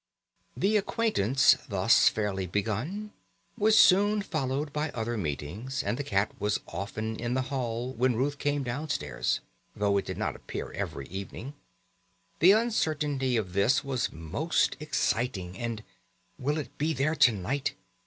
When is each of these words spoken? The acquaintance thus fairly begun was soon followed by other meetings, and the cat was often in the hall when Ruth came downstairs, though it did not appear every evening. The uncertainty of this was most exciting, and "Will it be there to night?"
The 0.57 0.77
acquaintance 0.77 1.57
thus 1.69 2.09
fairly 2.09 2.47
begun 2.47 3.11
was 3.55 3.77
soon 3.77 4.23
followed 4.23 4.73
by 4.73 4.89
other 4.95 5.15
meetings, 5.15 5.83
and 5.83 5.95
the 5.95 6.03
cat 6.03 6.31
was 6.39 6.59
often 6.67 7.15
in 7.17 7.35
the 7.35 7.43
hall 7.53 7.93
when 7.93 8.15
Ruth 8.15 8.39
came 8.39 8.63
downstairs, 8.63 9.41
though 9.75 9.99
it 9.99 10.05
did 10.05 10.17
not 10.17 10.35
appear 10.35 10.71
every 10.71 11.05
evening. 11.09 11.53
The 12.39 12.53
uncertainty 12.53 13.37
of 13.37 13.53
this 13.53 13.83
was 13.83 14.11
most 14.11 14.75
exciting, 14.79 15.55
and 15.59 15.83
"Will 16.39 16.57
it 16.57 16.75
be 16.79 16.93
there 16.93 17.13
to 17.17 17.31
night?" 17.31 17.75